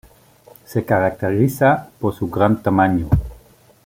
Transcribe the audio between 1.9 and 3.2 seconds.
por su gran tamaño.